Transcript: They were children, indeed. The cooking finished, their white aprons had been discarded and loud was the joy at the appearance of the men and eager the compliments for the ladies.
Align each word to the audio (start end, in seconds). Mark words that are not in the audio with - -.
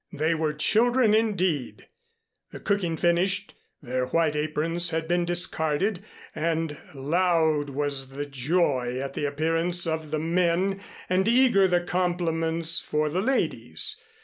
They 0.11 0.33
were 0.33 0.53
children, 0.53 1.13
indeed. 1.13 1.85
The 2.51 2.59
cooking 2.59 2.97
finished, 2.97 3.53
their 3.83 4.07
white 4.07 4.35
aprons 4.35 4.89
had 4.89 5.07
been 5.07 5.25
discarded 5.25 6.03
and 6.33 6.75
loud 6.95 7.69
was 7.69 8.09
the 8.09 8.25
joy 8.25 8.97
at 8.99 9.13
the 9.13 9.25
appearance 9.25 9.85
of 9.85 10.09
the 10.09 10.17
men 10.17 10.81
and 11.07 11.27
eager 11.27 11.67
the 11.67 11.81
compliments 11.81 12.79
for 12.79 13.09
the 13.09 13.21
ladies. 13.21 13.95